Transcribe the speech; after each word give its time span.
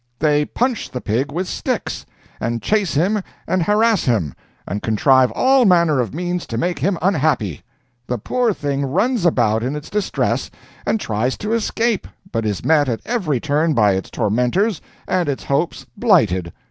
They 0.17 0.45
punch 0.45 0.89
the 0.89 0.99
pig 0.99 1.31
with 1.31 1.47
sticks, 1.47 2.07
and 2.39 2.59
chase 2.59 2.95
him 2.95 3.21
and 3.47 3.61
harass 3.61 4.05
him, 4.05 4.33
and 4.67 4.81
contrive 4.81 5.29
all 5.33 5.63
manner 5.63 5.99
of 5.99 6.11
means 6.11 6.47
to 6.47 6.57
make 6.57 6.79
him 6.79 6.97
unhappy. 7.03 7.61
The 8.07 8.17
poor 8.17 8.51
thing 8.51 8.83
runs 8.83 9.27
about 9.27 9.61
in 9.61 9.75
its 9.75 9.91
distress, 9.91 10.49
and 10.87 10.99
tries 10.99 11.37
to 11.37 11.53
escape, 11.53 12.07
but 12.31 12.47
is 12.47 12.65
met 12.65 12.89
at 12.89 13.01
every 13.05 13.39
turn 13.39 13.75
by 13.75 13.91
its 13.91 14.09
tormentors 14.09 14.81
and 15.07 15.29
its 15.29 15.43
hopes 15.43 15.85
blighted. 15.95 16.51